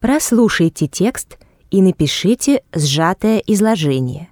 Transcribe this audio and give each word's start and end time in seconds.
Прослушайте 0.00 0.86
текст 0.86 1.38
и 1.70 1.82
напишите 1.82 2.62
сжатое 2.74 3.38
изложение. 3.46 4.30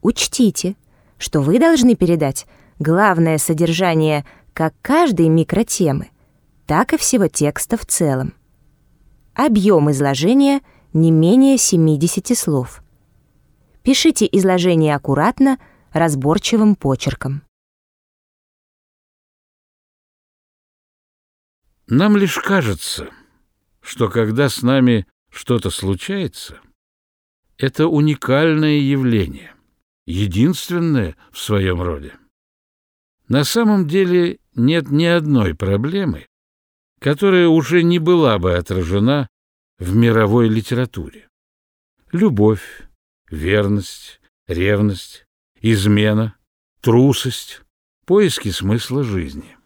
Учтите, 0.00 0.76
что 1.18 1.40
вы 1.40 1.58
должны 1.58 1.96
передать 1.96 2.46
главное 2.78 3.38
содержание 3.38 4.24
как 4.54 4.74
каждой 4.80 5.28
микротемы, 5.28 6.10
так 6.66 6.92
и 6.92 6.96
всего 6.98 7.26
текста 7.26 7.76
в 7.76 7.84
целом. 7.84 8.34
Объем 9.34 9.90
изложения 9.90 10.60
не 10.92 11.10
менее 11.10 11.58
70 11.58 12.38
слов. 12.38 12.80
Пишите 13.82 14.28
изложение 14.30 14.94
аккуратно, 14.94 15.58
разборчивым 15.92 16.76
почерком. 16.76 17.42
Нам 21.88 22.16
лишь 22.16 22.38
кажется, 22.38 23.10
что 23.82 24.08
когда 24.08 24.48
с 24.48 24.62
нами 24.62 25.06
что-то 25.30 25.70
случается, 25.70 26.60
это 27.58 27.86
уникальное 27.88 28.78
явление, 28.78 29.54
единственное 30.06 31.16
в 31.30 31.38
своем 31.38 31.82
роде. 31.82 32.14
На 33.28 33.44
самом 33.44 33.86
деле 33.86 34.38
нет 34.54 34.90
ни 34.90 35.04
одной 35.04 35.54
проблемы, 35.54 36.26
которая 37.00 37.48
уже 37.48 37.82
не 37.82 37.98
была 37.98 38.38
бы 38.38 38.54
отражена 38.54 39.28
в 39.78 39.94
мировой 39.96 40.48
литературе. 40.48 41.28
Любовь, 42.12 42.82
верность, 43.30 44.20
ревность, 44.46 45.24
измена, 45.60 46.36
трусость, 46.80 47.62
поиски 48.04 48.50
смысла 48.50 49.02
жизни. 49.02 49.56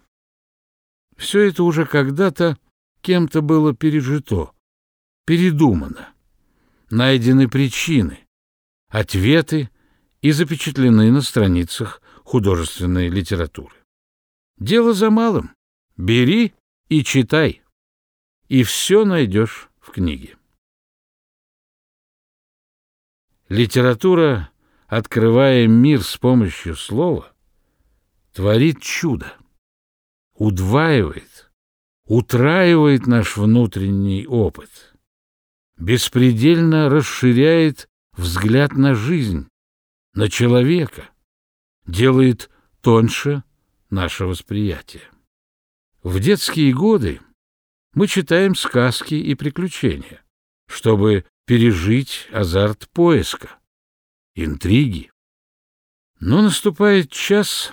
Все 1.16 1.40
это 1.40 1.64
уже 1.64 1.86
когда-то 1.86 2.58
кем-то 3.06 3.40
было 3.40 3.72
пережито, 3.72 4.50
передумано. 5.26 6.12
Найдены 6.90 7.48
причины, 7.48 8.26
ответы 8.88 9.70
и 10.22 10.32
запечатлены 10.32 11.12
на 11.12 11.20
страницах 11.20 12.02
художественной 12.24 13.08
литературы. 13.08 13.76
Дело 14.58 14.92
за 14.92 15.10
малым. 15.10 15.54
Бери 15.96 16.52
и 16.88 17.04
читай. 17.04 17.62
И 18.48 18.64
все 18.64 19.04
найдешь 19.04 19.70
в 19.78 19.92
книге. 19.92 20.36
Литература, 23.48 24.50
открывая 24.88 25.68
мир 25.68 26.02
с 26.02 26.16
помощью 26.16 26.74
слова, 26.74 27.32
творит 28.32 28.82
чудо, 28.82 29.32
удваивает, 30.34 31.46
утраивает 32.06 33.06
наш 33.06 33.36
внутренний 33.36 34.26
опыт, 34.26 34.94
беспредельно 35.76 36.88
расширяет 36.88 37.88
взгляд 38.16 38.72
на 38.72 38.94
жизнь, 38.94 39.48
на 40.14 40.30
человека, 40.30 41.10
делает 41.86 42.50
тоньше 42.80 43.42
наше 43.90 44.24
восприятие. 44.24 45.02
В 46.02 46.20
детские 46.20 46.72
годы 46.72 47.20
мы 47.92 48.06
читаем 48.06 48.54
сказки 48.54 49.14
и 49.14 49.34
приключения, 49.34 50.22
чтобы 50.68 51.24
пережить 51.46 52.28
азарт 52.32 52.88
поиска, 52.90 53.58
интриги. 54.34 55.10
Но 56.20 56.42
наступает 56.42 57.10
час, 57.10 57.72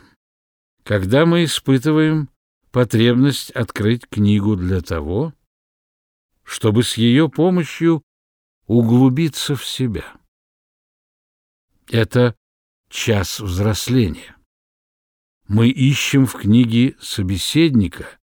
когда 0.83 1.25
мы 1.25 1.43
испытываем 1.43 2.29
потребность 2.73 3.51
открыть 3.51 4.09
книгу 4.09 4.55
для 4.55 4.81
того, 4.81 5.31
чтобы 6.43 6.83
с 6.83 6.97
ее 6.97 7.29
помощью 7.29 8.03
углубиться 8.65 9.55
в 9.55 9.63
себя. 9.63 10.11
Это 11.87 12.35
час 12.89 13.39
взросления. 13.39 14.35
Мы 15.47 15.69
ищем 15.69 16.25
в 16.25 16.33
книге 16.33 16.97
собеседника, 16.99 18.17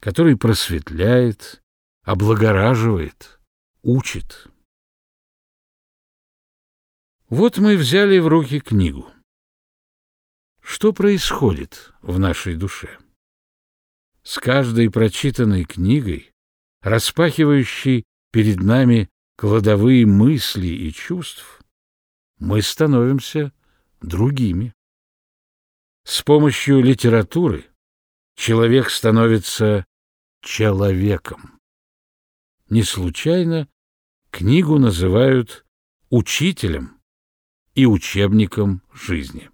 который 0.00 0.36
просветляет, 0.36 1.62
облагораживает, 2.02 3.40
учит. 3.82 4.48
Вот 7.30 7.56
мы 7.56 7.78
взяли 7.78 8.18
в 8.18 8.28
руки 8.28 8.60
книгу. 8.60 9.10
Что 10.60 10.92
происходит 10.92 11.94
в 12.02 12.18
нашей 12.18 12.56
душе? 12.56 12.98
С 14.24 14.38
каждой 14.38 14.90
прочитанной 14.90 15.64
книгой, 15.64 16.32
распахивающей 16.80 18.04
перед 18.32 18.56
нами 18.56 19.10
кладовые 19.36 20.06
мысли 20.06 20.66
и 20.66 20.92
чувств, 20.92 21.60
мы 22.38 22.62
становимся 22.62 23.52
другими. 24.00 24.72
С 26.04 26.22
помощью 26.22 26.80
литературы 26.80 27.66
человек 28.34 28.88
становится 28.88 29.84
человеком. 30.40 31.60
Не 32.70 32.82
случайно 32.82 33.68
книгу 34.30 34.78
называют 34.78 35.66
учителем 36.08 36.98
и 37.74 37.84
учебником 37.84 38.82
жизни. 38.90 39.50